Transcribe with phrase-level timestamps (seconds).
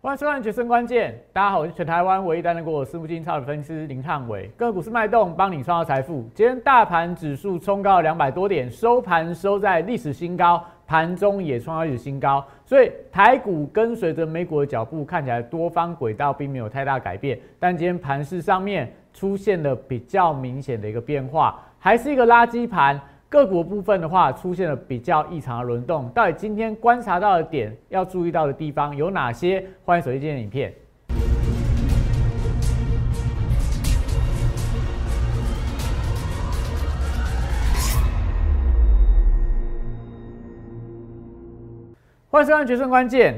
[0.00, 6.24] 欢迎收看《决胜关键》，大家好，我是全台湾唯一担任过私募基金超的分析师林汉伟，个股市脉动，帮你创造财富。
[6.32, 17.36] 今天大盘指数冲高两百多点，收盘收在历史新高，盘中也创历史新高，所以台股跟随着美股的脚步，看起来多方轨道并没有太大改变。
[17.58, 23.00] 但今天盘市上面出现了比较明显的一个变化，还是一个垃圾盘。
[23.30, 26.08] 个股部分的话，出现了比较异常的轮动。
[26.14, 29.66] 到底今天观察到的点，要注意到的地方有哪些？
[29.84, 30.74] 欢迎收看今天的影片。
[42.30, 43.34] 欢迎收看《决胜关键》。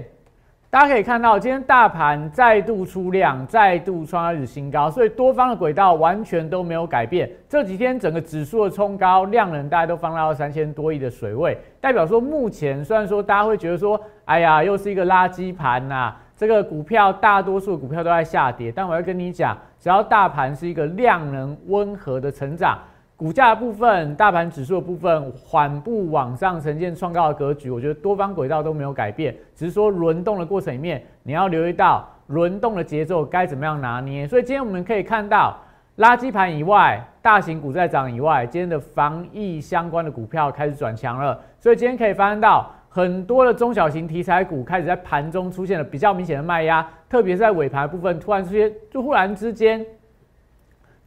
[0.70, 7.28] 大家可以看到，今天大盘再度出量，再度创历史新高，所以多方的轨道完全都没有改变。
[7.48, 22.78] 这几天整个指数的冲高，量能大家都放到三千多亿的水位，代表说目前虽然说大家会觉得说，哎呀，又是一个垃圾盘呐，这个股票大多数股票都在下跌，但我要跟你讲，只要大盘是一个量能温和的成长。
[23.20, 34.26] 股价部分，大盘指数的部分缓步往上呈现创高的格局，我觉得多方轨道都没有改变，只是说轮动的过程里面，你要留意到轮动的节奏该怎么样拿捏。
[34.26, 35.54] 所以今天我们可以看到，
[35.98, 41.38] 垃圾盘以外，大型股在涨以外，今天的防疫相关的股票开始转强了。
[41.58, 49.84] 所以今天可以发现到很多的中小型题材股开始在盘中出现了比较明显的卖压，特别是在尾盘部分突然出现，就忽然之间。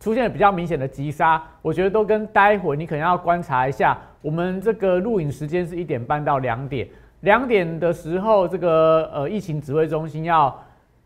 [0.04, 3.98] 出现了比较明显的急杀，我觉得都跟待会你可能要观察一下。
[4.22, 6.86] 我们这个录影时间是一点半到两点，
[7.22, 10.54] 两点的时候，这个呃疫情指挥中心要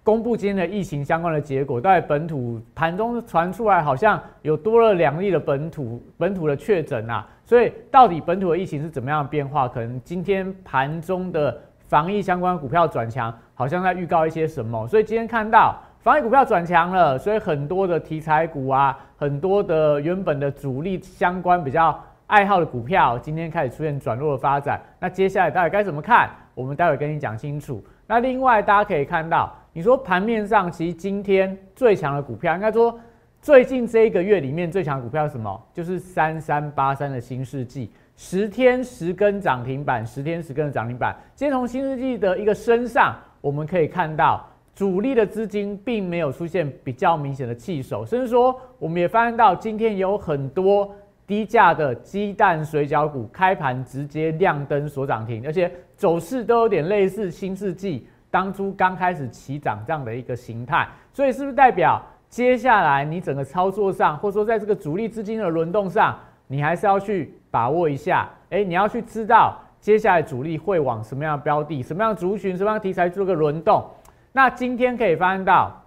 [0.04, 1.80] 公布今天的疫情相关的结果。
[1.80, 9.68] 在本土盘中传出来，好像有多了两例的本土本土的确诊啊，所以到底本土的疫情是怎么样的变化？
[9.68, 11.56] 可能今天盘中的
[11.88, 14.88] 防疫相关股票转强，好像在预告一些什么。
[14.88, 15.80] 所以今天看到。
[16.00, 24.80] 防疫股票转强了，所以很多的题材股啊，很多的原本的主力相关比较爱好的股票，今天开始出现转弱的发展。
[25.00, 26.30] 那接下来到底该怎么看？
[26.54, 27.84] 我们待会跟你讲清楚。
[28.06, 32.98] 那另外大家可以看到，你说盘面上其实今天最强的股票，应该说
[33.42, 35.62] 最近这一个月里面最强的股票是什么？
[35.74, 41.14] 就是三三八三的新世纪，十天十根涨停板，十天十根的涨停板。
[41.36, 44.48] 今天从新世纪的一个身上，我们可以看到。
[44.78, 50.88] 主力的资金并没有出现比较明显的弃守，甚至说我们也发现到今天有很多
[51.26, 62.00] 低价的鸡蛋水饺股开盘直接亮灯所涨停，而且走势都有点类似新世纪当初刚开始起涨这样的一个形态，所以是不是代表
[62.30, 66.16] 接下来你整个操作上，或者说在这个主力资金的轮动上，
[66.46, 68.30] 你还是要去把握一下？
[68.52, 73.84] 哎，你要去知道接下来主力会往什么样的标的、什么样的族群、什么样的题材做个轮动。
[74.32, 75.84] 那今天可以发现到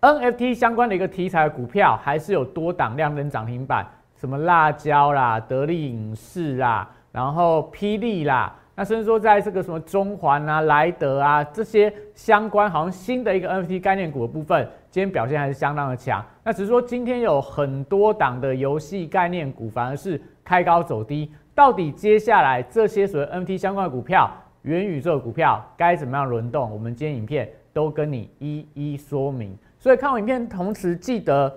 [0.00, 3.86] ，NFT 相关的一个题材股票还是有多档量能涨停板，
[4.16, 16.24] 什么辣椒啦、得力影视啦，然后霹雳啦，那甚至说在这个什么中环啊、莱德啊这些相关好像新的一个 NFT 概念股的部分，今天表现还是相当的强。
[16.44, 24.30] 那只是说今天有很多档的游戏概念股反而是开高走低，到底接下来这些所谓 NFT 相关的股票？
[24.62, 26.70] 元宇宙股票该怎么样轮动？
[26.70, 29.56] 我们今天影片都跟你一一说明。
[29.78, 31.52] 所以看完影片同时记得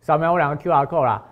[0.00, 1.22] 扫描我两个 Q R code 啦。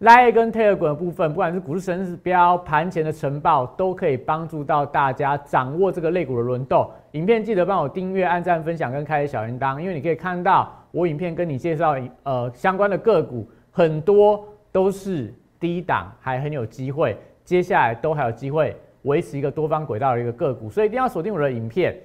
[0.00, 6.90] Line 跟 Telegram 的部分，不管是股市神指标、盘前的晨报，都可以帮助到大家掌握这个类股的轮动。
[7.12, 18.76] 影片记得帮我订阅、按赞、分享跟开小铃铛，因为你可以看到我影片跟你介绍呃相关的个股，很多都是低档，还很有机会，接下来都还有机会。
[19.06, 21.96] 维持一个多方轨道的一个个股，所以一定要锁定我的影片。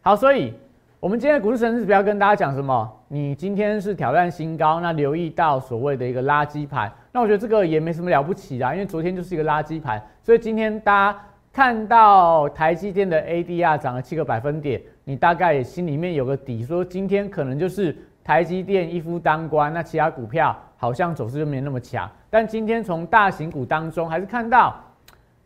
[0.00, 0.54] 好，所以
[0.98, 2.90] 我们今天的股市神指标跟大家讲什么？
[3.08, 6.90] 你今天是挑战新高，那留意到所谓的一个垃圾盘。
[7.12, 11.18] 那我觉得这个也没什么了不起的，因为昨天就是一个垃圾盘，所以今天大家
[11.52, 22.08] 看到台积电的 ADR 涨了七个百分点，你大概心里面有个底，说今天可能就是台积电一夫当关，那其他股票好像走势就没那么强。
[22.30, 24.80] 但今天从大型股当中还是看到。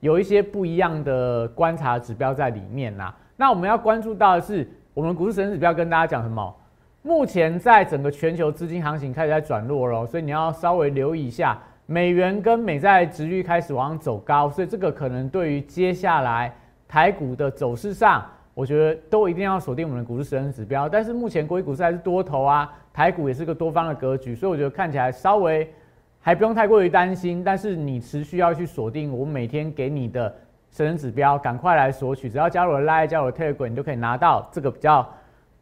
[0.05, 3.11] 有一些不一样的观察指标在里面呐。
[3.37, 6.55] 那我们要关注到的是，我们股市神指标跟大家讲什么？
[7.01, 16.55] 目前在整个全球资金行情开始在转弱了，所以你要稍微留意一下，美元跟美债值率开始往上走高，所以这个可能对于接下来
[16.87, 18.23] 台股的走势上，
[18.53, 20.87] 我觉得都一定要锁定我们的股市神指标。
[20.87, 25.67] 但是目前国际股市还是多头啊，台股也是个多方的格局，所以我觉得看起来稍微。
[26.27, 30.35] 还不用太过于担心，但是你持续要去锁定我每天给你的
[30.71, 35.07] 神人指标，赶快来索取，只要加入了 Line，加入了 Telegram，你就可以拿到这个比较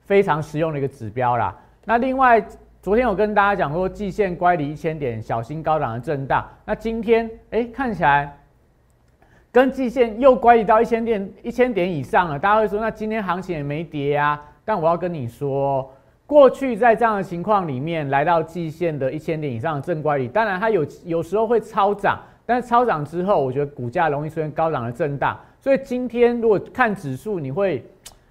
[0.02, 1.52] 非常实用的一个指标啦。
[1.84, 2.40] 那另外，
[2.80, 6.48] 昨天我跟大家讲过，季线乖离一千点，小心高档的震荡。
[6.64, 8.38] 那今天，哎，看起来
[9.50, 12.38] 跟季线又乖离到一千点一千点以上了。
[12.38, 14.40] 大家会说，那今天行情也没跌啊？
[14.64, 15.92] 但我要跟你说，
[16.32, 22.18] 过去在这样的情况里面，来到季线的一千点以上的正乖离，当然它有有时候会超涨。
[22.46, 27.84] 但是超涨之后，我觉得股价容易出现高档的震荡，所以今天如果看指数，你会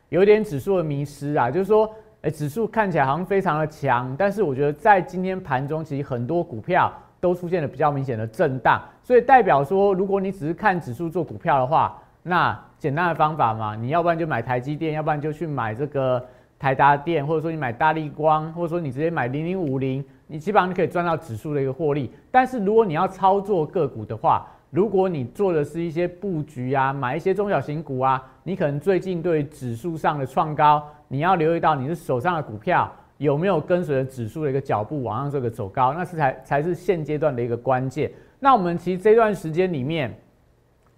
[0.10, 1.88] 有点指数的迷失啊，就是说，
[2.24, 16.24] 哎，指数看起来好像非常的强，但是我觉得在今天盘中，其实很多股票都出现了比较明显的震荡，所以代表说，如果你只是看指数做股票的话，那简单的方法嘛，你要不然就买台积电，要不然就去买这个
[16.62, 20.06] 台达电，或者说你买大力光，或者说你直接买零零五零。
[20.28, 38.12] 你基本上可以赚到指数的一个获利，但是如果你要操作个股的话，如果你做的是一些布局啊，买一些中小型股啊，你可能最近对指数上的创高，你要留意到你是手上的股票有没有跟随着指数的一个脚步往上这个走高，那是才才是现阶段的一个关键。
[38.40, 40.16] 那我们其实这段时间里面，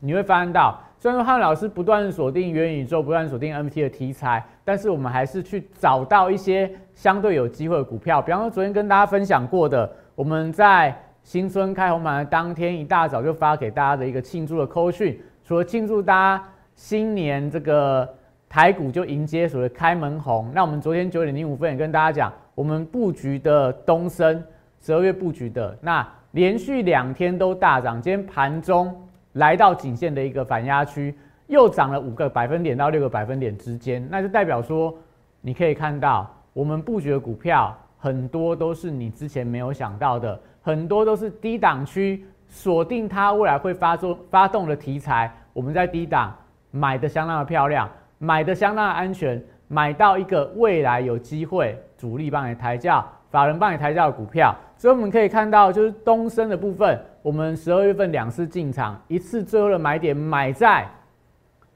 [0.01, 0.77] 你会发现到。
[1.04, 8.22] 虽然说汉老师不断锁定元宇宙，不断锁定 MT 的题材，但是我们还是去找到一些相对有机会的股票。
[8.22, 18.08] 比方说，昨天跟大家分享过的，我们在新春开红盘的当天一大早就发给大家的一个庆祝的扣讯，除了庆祝大家新年这个
[18.48, 24.42] 台股就迎接所谓开门红，那我们昨天九点零五分也跟大家讲，我们布局的东升
[24.80, 28.96] 十二月布局的，那连续两天都大涨，今天盘中。
[29.33, 31.15] 来到颈线的一个反压区，
[31.47, 34.94] 又涨了五个百分点到六个百分点之间，那就代表说，
[35.41, 46.35] 你可以看到我们布局的股票很多都是你之前没有想到的，很多都是低档区锁定它未来会发作发动的题材，我们在低档
[46.69, 47.89] 买的相当的漂亮，
[48.19, 57.00] 买的相当的安全，买到一个未来有机会主力帮你抬轿，法人帮你抬轿的股票，所以我们可以看到就是东升的部分。
[57.24, 60.86] 我们十二月份两次进场，一次最后的买点买在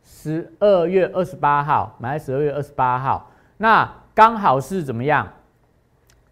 [0.04, 5.26] 十二月二十八号，买在十二月二十八号，那刚好是怎么样？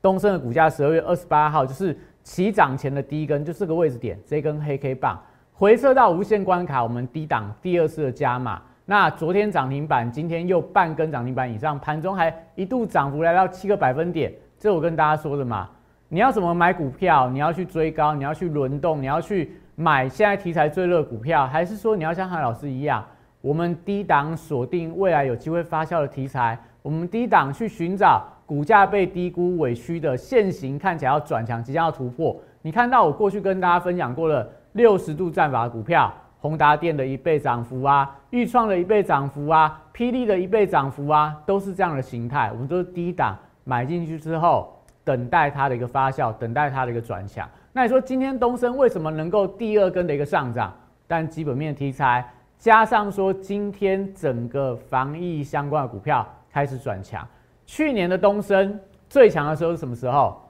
[0.02, 5.18] 东升的股价十二月二十八号就是起涨前的第一根，就这个位置点，这根黑 K 棒
[5.54, 8.62] 回撤到无限关卡，我们低档第二次的加码。
[8.84, 15.70] 那昨天涨停板，今天又半根涨停板以上，盘中还一度涨幅来到七个百分点，这我跟大家说的嘛。
[16.16, 17.30] 你要怎么买股票？
[17.30, 23.04] 你要去追高，你要去轮动，你要去买现在题材最热股票，还是说你要像韩老师一样，
[23.42, 32.34] 我们低档锁定未来有机会发酵的题材，我们低档去寻找股价被低估委屈的现行看起来要转强，即将要突破。
[32.62, 36.10] 你看到我过去跟大家分享过的六十度战法股票，
[36.40, 42.50] 宏达电的一倍涨幅啊，预创的一倍涨幅啊，霹雳的一倍涨幅啊，都是这样的形态。
[42.54, 44.72] 我们都是低档买进去之后。
[45.06, 47.48] 等待它的一个发酵，等待它的一个转强。
[47.72, 50.74] 那你说今天东升为什么能够第二根的一个上涨？
[51.08, 57.26] 但基本面题材加上说今天整个防疫相关的股票开始转强。
[57.66, 60.42] 去年的东升最强的时候是什么时候？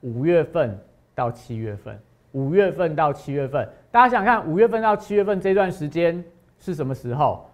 [0.00, 0.78] 五月份
[1.14, 1.96] 到七月份。
[2.32, 6.24] 五月份到七月份，大家想看五月份到七月份这段时间
[6.60, 7.44] 是什么时候？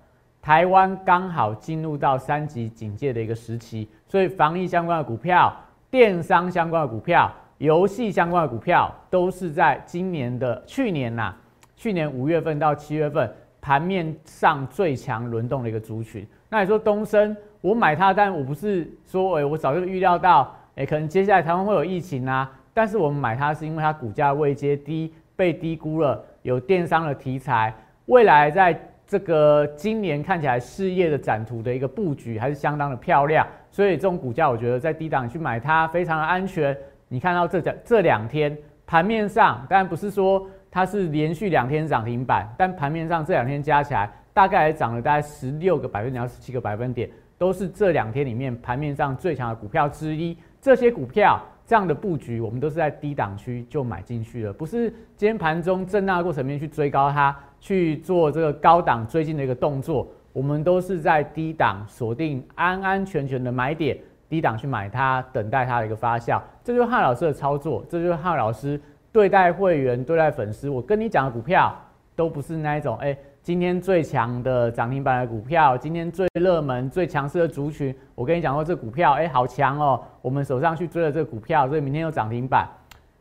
[0.42, 5.52] 台湾刚好进入到三级警戒的一个时期，所以防疫相关的股票。
[5.96, 11.34] 电商相关的股票、游戏相关的股票，都是在今年的去年呐，
[11.74, 16.28] 去年五月份到七月份盘面上最强轮动的一个族群。
[16.50, 22.52] 那你说东升，我买它，但我不是说，哎，我早就预料到，哎，可能接下来台湾会有疫情啊。
[22.74, 27.74] 但是我们买它是因为它股价位阶低，被低估了，有电商的题材，
[28.04, 28.78] 未来在。
[29.08, 36.74] 这个今年看起来事业的展图的一个布局还是相当的漂亮，所以这种股价我觉得在低档去买它非常的安全。
[37.08, 38.56] 你看到这这这两天
[38.86, 50.34] 盘面上，当然不是说它是连续两天涨停板，但盘面上这两天加起来大概涨了大概十六个百分点到十七个百分点，都是这两天里面盘面上最强的股票之一。
[50.58, 57.36] 这些股票这样的布局，我们都是在低档区就买进去了，不是今天盘中震荡过程面去追高它。
[57.58, 60.06] 去做这个高档追进的一个动作，
[60.36, 63.96] 我们都是在低档锁定安安全全的买点，
[64.28, 66.38] 低档去买它，等待它的一个发酵。
[66.62, 68.78] 这就是汉老师的操作，这就是汉老师
[69.10, 70.68] 对待会员、对待粉丝。
[70.68, 71.74] 我跟你讲的股票
[72.14, 82.68] 都不是那一种，哎，今天最强的涨停板的股票，今天最热门、最强势的族群，我跟你讲过这股票，哎，好强哦，我们手上去追了这股票，所以明天有涨停板。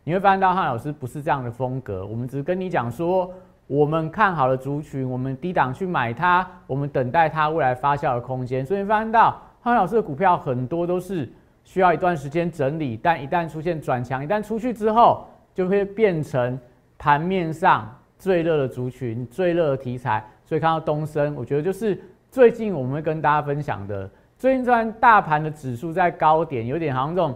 [0.04, 3.32] 你会发现到汉老师不是这样的风格，我们只是跟你讲说。
[3.68, 8.66] 我们看好的族群，我们低档去买它，我们等待它未来发酵的空间。
[8.66, 11.32] 所以你发现到浩老师的股票很多都是
[11.64, 16.60] 需要一段时间整理，但一旦出现转强，一旦出去之后，就会变成
[16.98, 20.24] 盘面上最热的族群、最热的题材。
[20.44, 24.08] 所以看到东升，我觉得就是最近我们会跟大家分享的。
[24.38, 27.36] 最近虽然大盘的指数在高点，有点好像这种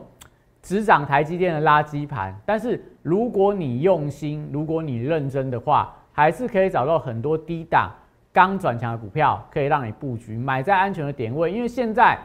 [0.62, 7.90] 只涨台积电的垃圾盘，但是如果你用心，如果你认真的话，还是可以找到很多低档
[8.34, 11.50] 刚转强的股票，可以让你布局，买在安全的点位。
[11.50, 12.20] 因为现在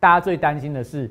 [0.00, 1.10] 大家最担心的是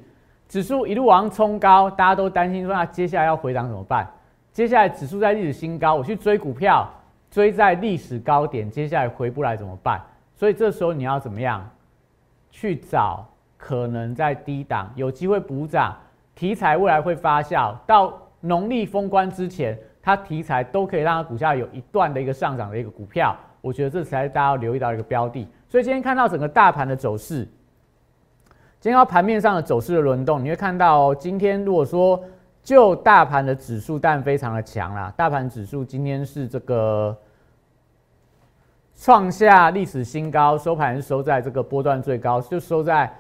[0.50, 4.08] 指数一路往上冲高，大家都担心说那接下来要回档怎么办？
[4.52, 6.92] 接下来指数在历史新高，我去追股票，
[7.30, 10.02] 追在历史高点，接下来回不来怎么办？
[10.36, 11.64] 所以这时候你要怎么样
[12.50, 13.24] 去找
[13.58, 15.96] 可能在低档有机会补涨
[16.34, 18.12] 题材，未来会发酵到
[18.42, 19.78] 农历封关之前。
[20.06, 25.48] 它题材都可以让它股价有一段的一个上涨的一个股票，我觉得这才是大家要留意到一个标的。
[25.68, 27.48] 所以今天看到整个大盘的走势，
[28.80, 32.24] 今天盘面上的走势的轮动，你会看到今天如果说
[32.62, 35.12] 就大盘的指数，但非常的强啦。
[35.18, 37.18] 大盘指数今天是这个
[38.96, 43.12] 创下历史新高，收盘收在这个波段最高，就收在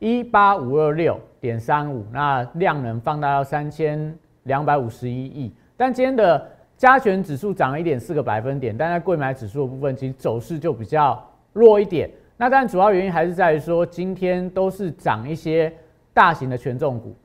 [0.00, 5.54] 一八五二六点三五，那量能放大到三千两百五十一亿。
[5.82, 11.20] 但今天的加权指数涨了一点四个百分点，但在贵买指数的部分，其实走势就比较
[11.52, 12.08] 弱一点。
[12.36, 15.72] 那但主要原因还是在于说，今天都是涨一些
[16.14, 17.16] 大型的权重股，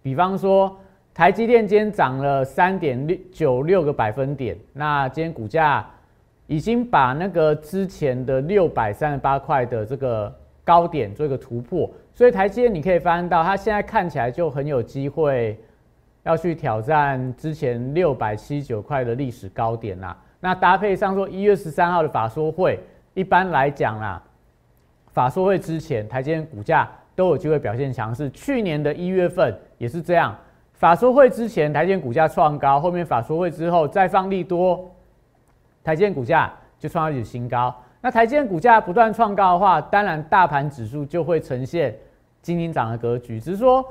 [0.00, 0.74] 比方说
[1.12, 5.86] 台积电今天涨了三点六九六个百分点，那今天股价
[6.46, 10.34] 已经把那个之前的六百三十八块的这个
[10.64, 15.60] 高点做一个突破，所以台积电你可以发现到，它现在看起来就很有机会。
[16.24, 20.16] 要去挑战之前六百七十九块的历史高点啦。
[20.40, 22.78] 那搭配上说一月十三号的法说会，
[23.14, 24.22] 一般来讲啦，
[25.08, 28.30] 法说会之前台积电股价都有机会表现强势。
[28.30, 30.36] 去年的一月份也是这样，
[30.74, 34.88] 法说会之前台积电股价创高，后面法说会之后再放利多，
[35.82, 37.74] 台积电股价就创历史新高。
[38.00, 41.96] 那台积电股价不断创高的话，当然大盘指数就会呈现
[42.42, 43.84] 今天涨的格局，只是说。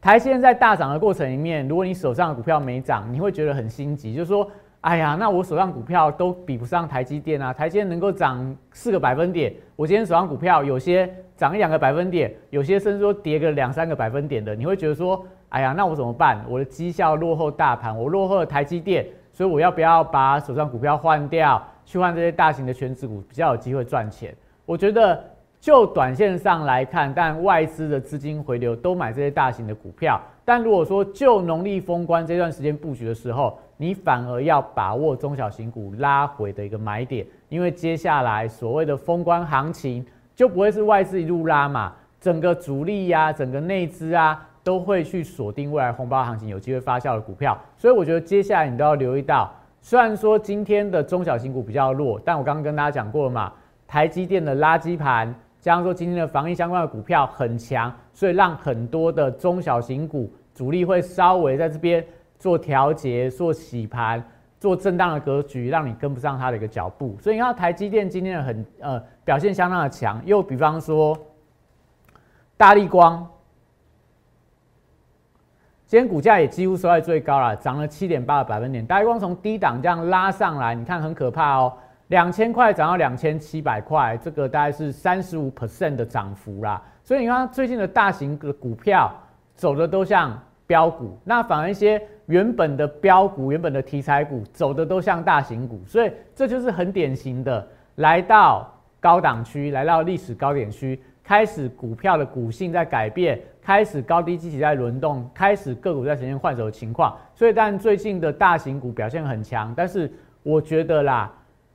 [0.00, 4.48] 台积电在大涨的过程里面，如果你手上的股票没涨，你会觉得很心急，就是说，
[4.80, 7.52] 哎呀，那我手上股票都比不上台积电啊！
[7.52, 16.44] 台积电能够涨四个百分点，我今天手上股票有些涨一两个百分点，有些甚至说跌个两三个百分点的，你会觉得说，哎呀，那我怎么办？
[16.48, 24.32] 我的绩效落后大盘，我落后了台积电，所以我要不要把手上股票换掉，去换这些大型的全值股，比较有机会赚钱？
[24.64, 25.20] 我觉得。
[25.60, 30.20] 就短线上来看，但外资的资金回流都买这些大型的股票。
[30.44, 47.58] 但如果说就农历封关这段时间布局的时候，你反而要把握中小型股拉回的一个买点，因为接下来所谓的封关行情就不会是外资一路拉嘛，整个主力呀、整个内资啊都会去锁定未来红包行情有机会发酵的股票。
[47.76, 53.52] 所以我觉得接下来你都要留意到，虽然说今天的中小型股比较弱，但我刚刚跟大家讲过了嘛，
[53.86, 55.34] 台积电的垃圾盘。
[55.68, 62.02] 加上说今天的防疫相关的股票很强，所以让很多的中小型股主力会稍微在这边
[62.38, 64.24] 做调节、做洗盘、
[64.58, 67.18] 做震荡的格局，让你跟不上它的一个脚步。
[67.20, 71.14] 所以你看台积电今天的很呃表现相当的强，又比方说
[72.56, 73.28] 大力光，
[75.84, 78.86] 今天股价也几乎收在最高了，涨了七点八个百分点。
[78.86, 81.74] 大力光从低档这样拉上来，你看很可怕哦。
[82.08, 86.82] 两千块涨到两千七百块，这个大概是三十五 percent 的涨幅啦。
[87.04, 89.12] 所以你看最近的大型的股票
[89.54, 95.80] 走的都像标股，那反而一些原本的标股、原本的题材股走的都像大型股。
[95.86, 107.14] 所以这就是很典型的，来到高档区，来到历史高点区，开始股票的股性在改变，开始高低机器在轮动，开始个股在呈现换手的情况。
[107.34, 110.10] 所以但最近的大型股表现很强，但是
[110.42, 111.30] 我觉得啦。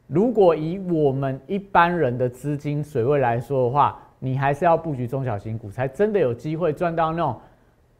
[0.07, 7.39] 如果以我们一般人的资金水位来说的话，你还是要布局中小型股，才真的有机会赚到那种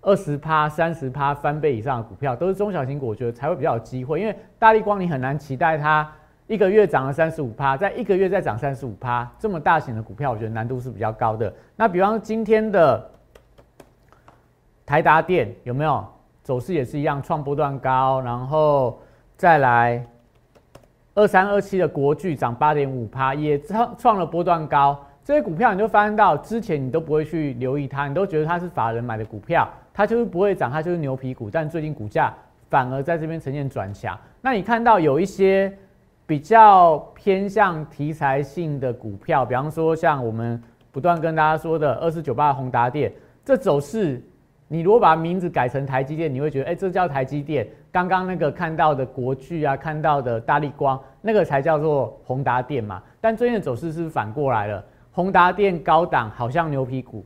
[0.01, 4.19] 二十趴、三十趴翻倍以上的股票，都是中小型股，我觉得才会比较有机会。
[4.22, 6.10] 因为大力光你很难期待它
[6.48, 11.51] 一个月涨了三十五趴，在一个月再涨三十五趴，这么大型的股票，我觉得难度是比较高的。
[11.75, 13.10] 那比方今天的
[14.86, 16.05] 台达电有没有
[16.43, 19.00] 走势也是一样，创波段高，然后
[19.36, 20.05] 再来。
[21.15, 25.00] 二三二七的国巨涨八点五趴，也创创了波段高。
[25.24, 31.50] 这些股票你就发现到，之前你都不会去留意它，你都觉得它是法人买的股票，它就是不会涨，它就是牛皮股。
[31.50, 32.34] 但最近股价
[32.70, 34.20] 反而在这边呈现转强。
[34.41, 35.72] 那你看到有一些
[36.25, 43.13] 比较偏向题材性的股票，比方说像我们不断跟大家说的二四九八的宏达电，
[43.46, 44.22] 这走势，
[44.67, 47.67] 你如果把名字改成台积电，你会觉得，哎，这叫台积电。
[47.93, 53.01] 刚刚那个看到的国巨啊，看到的大力光，那个才叫做宏达电嘛。
[53.21, 54.83] 但最近的走势是反过来了，
[55.13, 57.23] 宏达电高档好像牛皮股，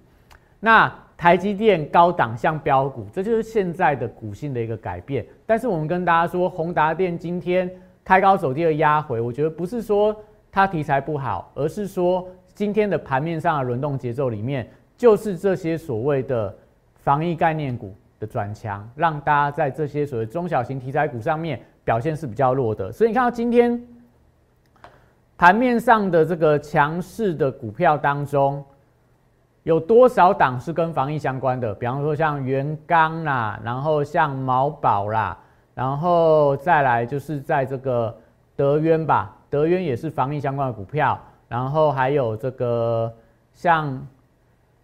[0.59, 5.25] 那台积电高档像标股，这就是现在的股性的一个改变。
[5.45, 7.67] 但是我们跟大家说，宏达电今天。
[8.03, 10.15] 开高走低的压回，我觉得不是说
[10.49, 16.55] 它题材不好，而是说今天的盘面上的轮动节奏里面，就是这些所谓的
[16.95, 22.91] 防疫概念股的转强，让大家在这些所谓中小型题材股上面表现是比较弱的。
[22.91, 23.81] 所以你看到今天
[25.37, 28.63] 盘面上的这个强势的股票当中，
[29.63, 31.73] 有多少档是跟防疫相关的？
[31.75, 35.37] 比方说像元刚啦，然后像毛宝啦。
[35.75, 38.17] 然后再来就是在这个
[38.55, 43.13] 德渊吧，德渊也是防疫相关的股票，然后还有这个
[43.53, 44.03] 像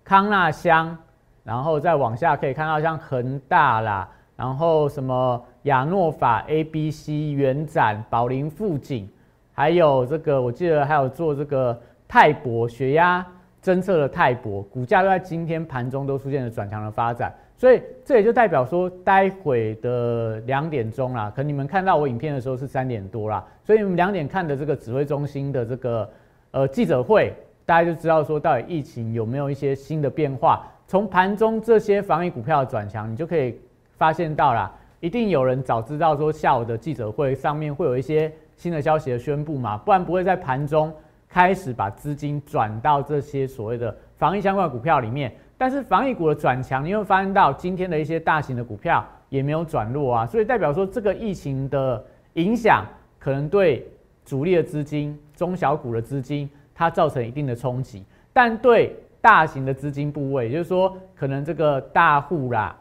[0.03, 0.95] 康纳香，
[1.43, 9.09] 然后再往下可以看到像恒大啦，然后什么亚诺法、A、B、C、元展、宝林富锦，
[9.53, 13.25] 还有这个我记得还有做这个泰博血压
[13.61, 17.33] 侦测的泰博，股价都在今天盘中都出现了转强的发展。
[17.55, 26.09] 所以这也就代表说，待会的两点钟啦，可能你们看到我影片的时候是三点多啦，所以你们两点看的这个指挥中心的这个
[26.51, 27.33] 呃记者会，
[27.65, 30.67] 大家就知道说到底疫情有没有一些新的变化。
[30.87, 33.59] 从盘中这些防疫股票的转强，你就可以
[33.97, 40.93] 发现到啦，一定有人早知道说下午的记者会上面会有一些新的消息的宣布嘛，不然不会在盘中
[41.27, 45.33] 开始把资金转到这些所谓的防疫相关的股票里面。
[45.57, 52.85] 但是防疫股的转强，你会发现到今天的一些大型的股票也没有转弱啊，所以代表说这个疫情的影响
[53.17, 53.87] 可能对
[54.25, 62.75] 主力的资金、中小股的资金它造成一定的冲击，但对大型的资金部位，也就是说可能这个大户啦，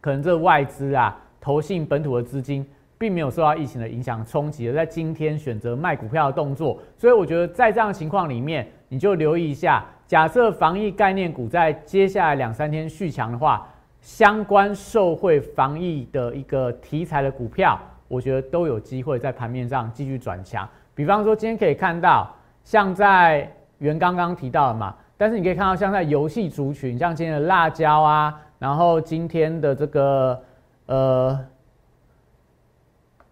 [0.00, 2.66] 可能这外资啊、投信本土的资金
[2.98, 9.84] 并没有受到疫情的影响冲击，而在今天选择卖股票的动作，所以我觉得在这样的情况里面，你就留意一下。
[10.08, 13.64] 假设防疫概念股在接下来两三天续强的话，
[14.00, 20.68] 相关受惠防疫的一个题材的股票，我觉得都有机会在盘面上继续转强。
[20.96, 22.28] 比方说，今天可以看到，
[22.64, 30.42] 像在原刚刚提到的嘛，但是你可以看到，像在游戏族群，像今天的辣椒啊，然后今天的这个
[30.86, 31.38] 呃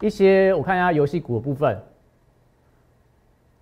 [0.01, 1.77] 一些，我看一下游戏股的部分。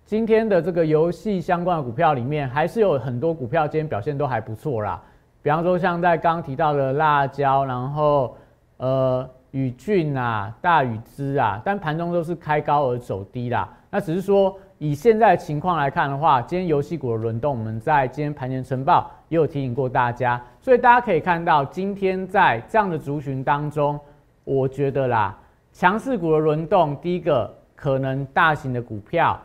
[0.05, 5.01] 今天的这个游戏相关的股票里面，还是有很多股票今天表现都还不错啦。
[5.41, 8.35] 比方说，像在刚刚提到的辣椒，然后
[8.77, 13.67] 呃宇俊啊、大宇资啊，但盘中都是开高而走低啦。
[13.89, 23.99] 那只是说以现在情况来看的话，今天游戏股的轮动，我们在今天盘前晨报也有提醒过大家，所以大家可以看到，今天在这样的族群当中，
[24.43, 25.37] 我觉得啦，
[25.71, 29.39] 强势股的轮动，第一个可能大型的股票。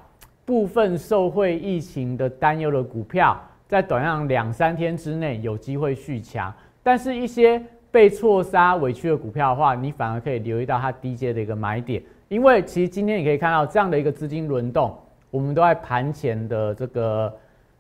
[0.47, 6.51] 部分受惠疫情的担忧的股票，在短量两三天之内有机会续强，
[6.83, 14.97] 但是一些被错杀委屈的股票的话，你反而可以留意到它低阶的一个买点，因为其实今天你可以看到这样的一个资金轮动，
[15.31, 17.33] 我们都在盘前的这个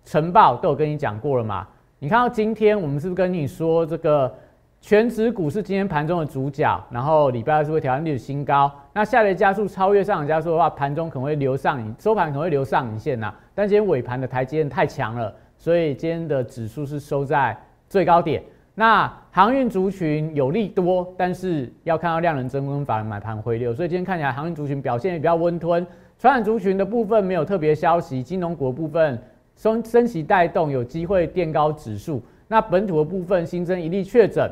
[0.04, 1.66] 晨报都有跟你讲过了嘛，
[1.98, 4.32] 你看到今天我们是不是跟你说这个？
[4.78, 8.70] 全指股是今天盘中的主角，然后礼拜二是会挑战历史新高。
[8.92, 13.34] 那下跌加速超越上涨加速的话，盘中可能会留上影，收盘可能会留上影线呐。
[13.52, 17.56] 但今天尾盘的台阶太强了，所以今天的指数是收在
[17.88, 18.40] 最高点。
[18.74, 25.84] 那航运族群有利多，但是要看到量能增温反而买盘回流，所以今天看起来航运族群表现也比较温吞。
[26.18, 29.22] 传染族群的部分没有特别消息，金融股的部分
[29.54, 32.22] 升升息带动有机会垫高指数。
[32.48, 34.50] 那本土的部分新增一例确诊。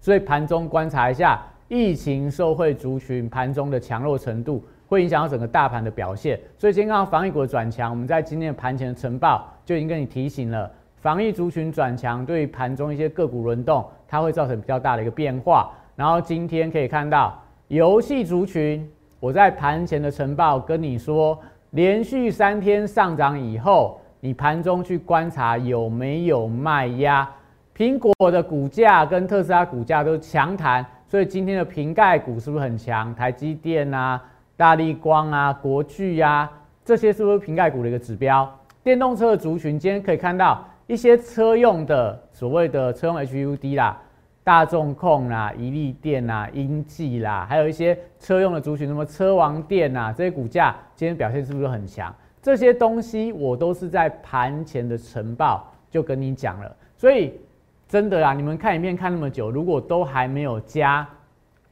[0.00, 6.38] 所以盘中观察一下疫情受惠族群盘中的强弱程度，会影响到整个大盘的表现。
[6.58, 15.72] 所以今天看到防疫股的转强，我们在今天的盘前的晨报就已经跟你提醒了，防疫族群转强对盘中一些个股轮动，它会造成比较大的一个变化。
[15.96, 18.86] 然后今天可以看到游戏族群，
[19.24, 27.26] 我在盘前的晨报跟你说，连续三天上涨以后，你盘中去观察有没有卖压。
[27.74, 33.14] 苹果的股价跟特斯拉股价都强弹，所以今天的瓶盖股是不是很强？
[33.14, 34.22] 台积电啊、
[34.58, 36.52] 大力光啊、国巨啊，
[36.84, 38.46] 这些是不是瓶盖股的一个指标？
[38.82, 43.98] 电动车的族群今天可以看到一些车用的所谓的车用 HUD 啦，
[44.44, 52.14] 大众控啦、宜利电啦、英记啦，还有一些车用的族群，什么车王电啊，这些股价今天表现是不是很强？
[52.42, 57.40] 这些东西我都是在盘前的晨报就跟你讲了，所以
[57.88, 61.08] 真的啦，你们看影片看那么久，如果都还没有加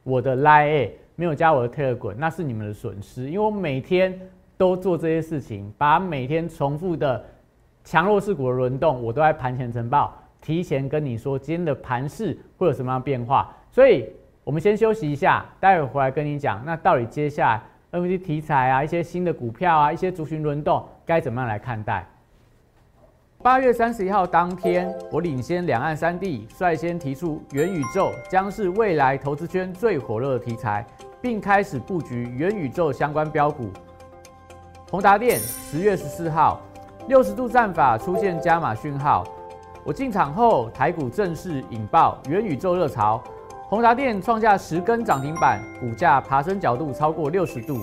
[0.01, 4.19] 我的 Line，没有加我的 Telegram，那是你们的损失，因为我每天
[4.57, 7.23] 都做这些事情，把每天重复的
[7.83, 10.17] 强弱势股的轮动，我都在盘前晨报。
[10.43, 14.05] 提前跟你说今天的盘势会有什么样变化，所以
[14.43, 22.05] 我们先休息一下，待会回来跟你讲，那到底接下来 N V T 题材啊，一些新的股票啊，一些族群轮动该怎么样来看待？
[23.41, 30.85] 八月三十一号当天，我领先两岸三地，率先提出元宇宙将是未来投资圈最火热的题材，
[31.21, 33.69] 并开始布局元宇宙相关标股。
[34.91, 36.61] 宏达电十月十四号，
[37.07, 39.25] 六十度战法出现加码讯号。
[39.85, 43.21] 我进场后，台股正式引爆元宇宙热潮，
[43.67, 47.79] 宏达电创下十根涨停板，股价爬升角度超过六十度。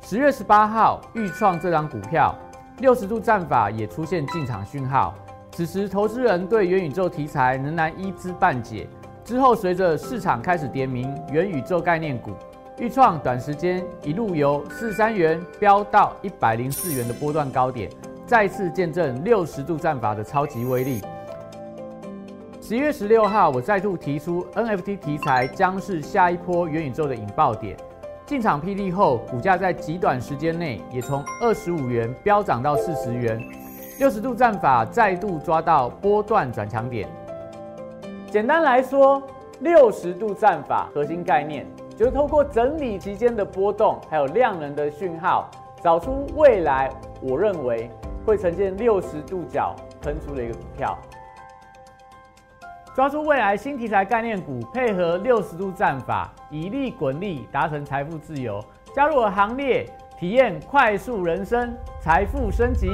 [0.00, 2.32] 十月十八号，预创这张股票
[2.78, 5.12] 六十度战法也出现进场讯号，
[5.50, 8.88] 此时投资人对元宇宙题材仍然一知半解。
[9.24, 12.30] 之后随着市场开始点名元宇宙概念股，
[12.78, 17.90] 预创短时间一路由四三元飙到一百零四元的波段高点。
[18.26, 21.00] 再次见证六十度战法的超级威力。
[22.60, 27.76] 十一月十六号，我再度提出 NFT 题材将是下一波元宇宙的引爆点。
[28.26, 33.40] 进场霹雳后，股价在极短时间内也从二十五元飙涨到四十元。
[34.00, 37.08] 六十度战法再度抓到波段转强点。
[38.28, 39.22] 简单来说，
[39.60, 41.64] 六十度战法核心概念
[41.96, 45.48] 就是透过整理期间的波动，还有量能的讯号，
[45.80, 46.90] 找出未来
[47.22, 47.88] 我认为。
[48.26, 50.98] 会呈现六十度角喷出的一个股票，
[52.92, 58.60] 抓住未来新题材概念股，配合六十度战法，以利滚利，达成财富自由。
[58.92, 62.90] 加入我行列，体验快速人生，财富升级。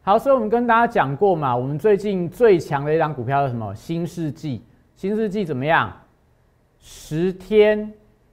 [0.00, 3.74] 好，所以我们跟大家讲过嘛，我们最近最强的一张股票是什么？
[3.74, 4.64] 新世纪。
[4.94, 5.92] 新世纪怎么样？
[6.78, 7.92] 十天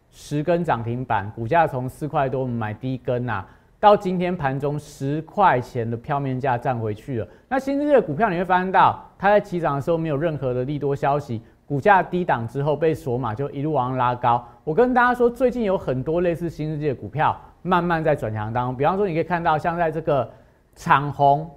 [0.10, 3.46] 十根涨停板，股价从四块多买第一根呐。
[3.82, 7.28] 到今天盘中十块钱的票面价站回去了。
[7.50, 14.48] 那新日的股票你会发现到，它在起涨的时候没有任何的利多消息，股价低档之后被锁码，就一路往上拉高。
[14.64, 18.78] 我跟大家说，最近有很多类似新日的股票慢慢在转强当中。
[18.78, 20.32] 比方说，你可以看到像在这个
[20.76, 21.50] 长虹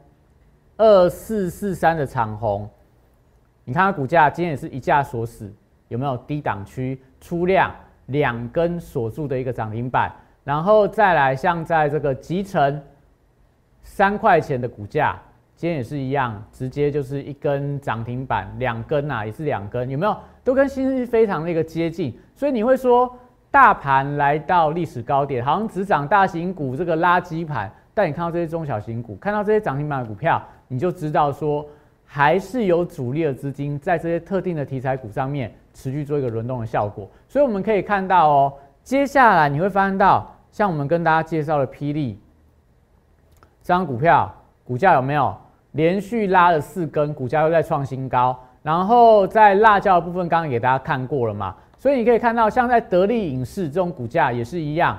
[0.78, 2.66] 二四四三的长虹，
[3.66, 5.52] 你看它股价今天也是一价锁死，
[5.88, 7.70] 有没有低档区出量
[8.06, 10.10] 两根锁住的一个涨停板？
[10.44, 12.80] 然后再来，像在这个集成
[13.82, 15.18] 三块钱的股价，
[15.56, 20.14] 今天也是一样，直接就是一根涨停板，两根呐，也是两根，有没有？
[20.42, 23.10] 都跟新日非常的一个接近，所以你会说，
[23.50, 31.66] 大盘来到历史高点，好像只涨大型股这个垃圾盘，但你看到这些中小型股，看到这些涨停板的股票，你就知道说，
[32.04, 38.52] 还是有主力的资金在这些特定的题材股上面持续做一个轮动的效果，所以我们可以看到哦，
[38.82, 40.30] 接下来你会发现到。
[40.54, 42.16] 像我们跟大家介绍的霹雳
[43.60, 45.36] 这张股票，股价有没有
[45.72, 48.38] 连续拉了四根，股价又在创新高。
[48.62, 54.96] 然后在辣椒的部分，刚刚给大家看过了嘛，所以你可以看到，像在得力影视这种股价也是一样，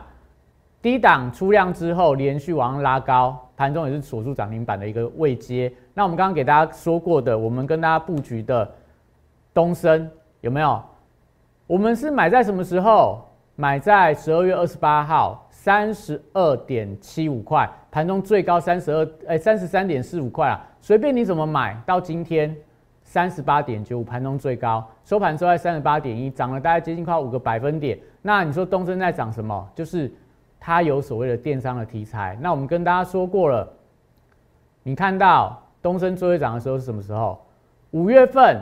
[0.82, 5.72] 低档出量之后连续往上拉高，盘中也是锁住涨停板的一个位阶。
[5.94, 8.70] 那我们刚刚给大家说过的，我们跟大家布局的
[9.54, 10.84] 东升有没有？
[11.66, 13.22] 我们是买在什么时候？
[13.58, 15.45] 买在十二月二十八号。
[15.66, 22.56] 三十二点七五块，盘中最高三十二，哎，三十三点四五块啊，随便你怎么买，到今天
[23.04, 27.98] 三十八点九五，盘中最高，收盘收在三十八点一，涨了大概接近快五个百分点。
[28.22, 29.68] 那你说东升在涨什么？
[29.74, 30.14] 就是
[30.60, 32.38] 它有所谓的电商的题材。
[32.40, 33.68] 那我们跟大家说过了，
[34.84, 37.44] 你看到东升最会涨的时候是什么时候？
[37.90, 38.62] 五月份，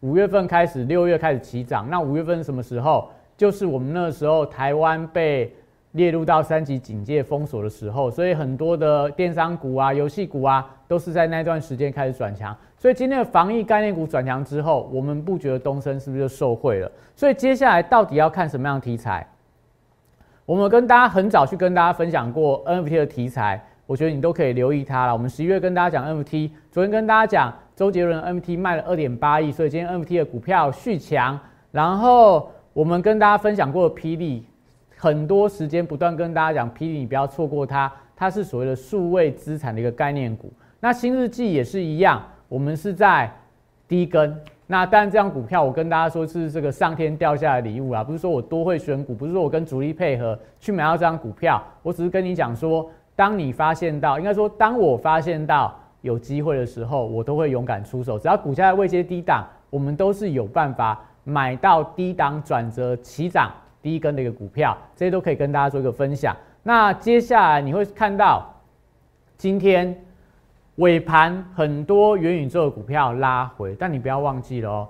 [0.00, 1.88] 五月份开始，六月开始起涨。
[1.88, 3.08] 那五月份是什么时候？
[3.34, 5.50] 就是我们那时候台湾被。
[5.98, 12.56] 列入到三级警戒封锁的时候，所以很多的电商股啊、游戏股啊，都是在那段时间开始转强。
[12.78, 16.90] 所以今天的防疫概念股转强之后，我们不觉得东升是不是就受惠了？
[17.16, 19.26] 所以接下来到底要看什么样的题材？
[20.46, 25.12] 我们跟大家很早去跟大家分享过 NFT 的题材，我觉得你都可以留意它了。
[25.12, 31.38] 我们十一月跟大家讲 NFT，昨天跟大家讲周杰伦 NFT 卖了二点八亿，所以今天 NFT 的股票续强。
[31.72, 34.46] 然后我们跟大家分享过的霹雳。
[34.98, 40.52] 很多时间不断跟大家讲，霹雳你不要错过它，它是所谓的数位资产的一个概念股。
[40.80, 43.32] 那新日记也是一样，我们是在
[43.86, 58.18] 低根那当然，这张股票我跟大家说是这个上天掉下来的礼物啊，不是说我多会选股，不是说我跟主力配合去买到这张股票，我只是跟你讲说，当你发现到，应该说当我发现到有机会的时候，我都会勇敢出手。
[58.18, 63.50] 只要股价在位阶低档，我们都是有办法买到低档转折起涨
[63.82, 66.36] 第一根的一个股票，这些都可以跟大家做一个分享。
[66.62, 68.46] 那接下来你会看到
[69.36, 69.96] 今天。
[70.78, 74.88] 尾盘很多元宇宙的股票拉回，但你不要忘记了哦，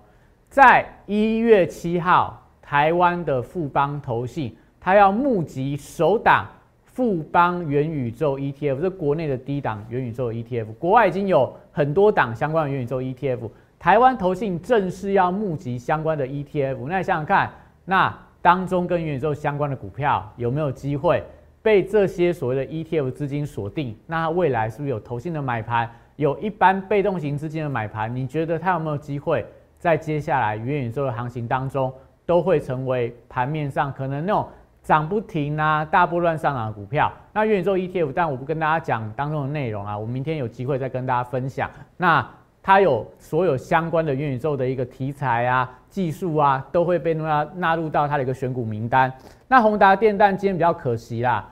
[0.51, 6.47] 在一月七号，台湾的富邦投信，它要募集首档
[6.85, 13.49] 富邦元宇宙 ETF，是国内的低档元宇宙 ETF，国外已经有很多档相关的元宇宙 ETF，
[13.79, 17.51] 台湾投信正式要募集相关的 ETF，那你想想看，
[17.87, 21.23] 那当中跟元宇宙相关的股票有没有机会？
[21.61, 28.15] 被这些所谓的 ETF 资金锁定，那它未来是不是有投信的买盘，有一般被动型资金的买盘？
[28.15, 29.45] 你觉得它有没有机会
[29.79, 31.93] 在接下来元宇宙的行情当中，
[32.25, 34.49] 都会成为盘面上可能那种
[34.83, 37.13] 涨不停啊、大波乱上涨的股票？
[37.35, 41.69] 那元宇宙 ETF，但我不跟大家讲当中的内容啊，我明天有机会再跟大家分享。
[41.97, 42.27] 那
[42.69, 49.11] 它有所有相关的元宇宙的一个题材啊、技术啊，都会被纳纳入到它的一个选股名单。
[49.49, 51.49] 那宏达电但今天比较可惜啦，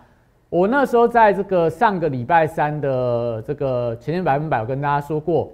[0.51, 5.51] 我那时候在这个上个礼拜三的这个前天百分百，我跟大家说过，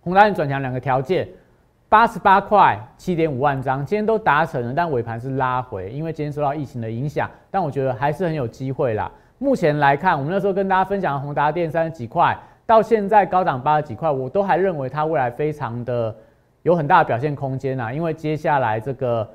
[0.00, 1.28] 宏达电转强两个条件，
[1.88, 9.08] 八十八块七点五万张，今天都达成了，但尾盘是拉回，因为今天受到疫情的影响，但我觉得还是很有机会啦。
[9.38, 16.14] 目前来看，我们那时候跟大家分享宏达电三十几块，到现在高档八十几块，我都还认为它未来非常的
[16.62, 19.28] 有很大的表现空间啊，因为接下来这个。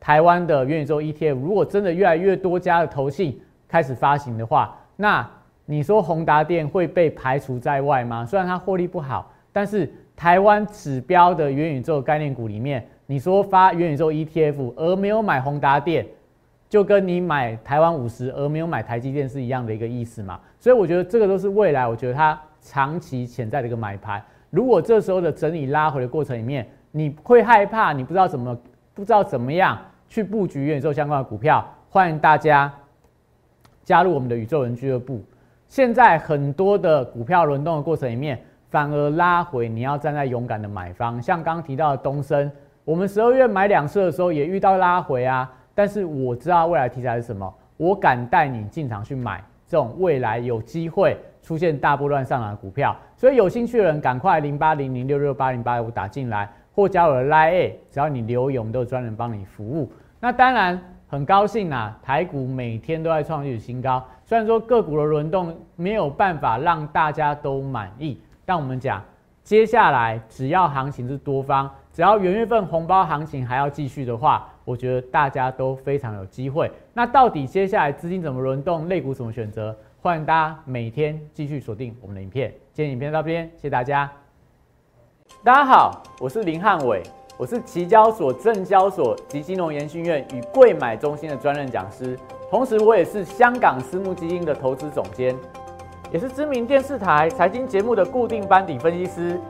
[0.00, 5.26] 台湾的元宇宙 ETF 如果真的越来越多家的投信开始发行的话，那
[5.64, 8.26] 你说宏达电会被排除在外吗？
[8.26, 16.06] 虽然它获利不好，但是台湾指标的元宇宙概念股里面，你说发元宇宙 ETF 而没有买宏达电，
[16.68, 20.38] 就跟你买台湾五十而没有买台积电是一样的一个意思嘛？
[20.60, 24.24] 所以我觉得这个都是未来，我觉得它长期潜在的一个买盘。
[24.48, 28.56] 如果这时候的整理拉回的过程里面，你会害怕，你不知道怎么
[28.94, 29.78] 不知道怎么样。
[30.06, 32.72] 去布局元宇宙相关的股票，欢迎大家
[33.82, 35.20] 加入我们的宇宙人俱乐部。
[35.66, 41.20] 现在很多的股票轮动的过程里面，反而拉回，你要站在勇敢的买方。
[41.20, 42.48] 像刚刚提到的东升，
[42.84, 52.96] 我们十二月买两次的时候也遇到拉回啊，但是我知道未来题材是什么，我敢带你进场去买这种未来有机会出现大波段上涨的股票。
[53.14, 59.92] 所以有兴趣的人，赶快零八零零六六八零八五打进来，或加入 Line，只要你留言，我们都有专人帮你服务。
[60.18, 64.02] 那当然很高兴啊，台股每天都在创历史新高。
[64.24, 69.02] 虽然说个股的轮动没有办法让大家都满意，但我们讲，
[69.42, 76.70] 接下来只要行情是多方，只要元月份红包行情还要继续的话，我觉得大家都非常有机会。
[76.94, 79.76] 那到底接下来资金怎么轮动，类股怎么选择？
[80.04, 82.52] 欢迎大家每天继续锁定我们的影片。
[82.74, 84.12] 今天影片到这边，谢谢大家。
[85.42, 87.02] 大家好，我是林汉伟。
[87.38, 92.18] 我是期交所、证交所及金融研训院与贵买中心的专任讲师，
[92.50, 95.34] 同时我也是香港私募基金的投资总监，
[96.12, 99.40] 也是知名电视台财经节目的固定班底分析师，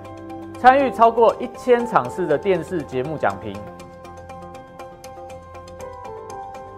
[0.61, 3.53] 参与超过一千场次的电视节目讲评。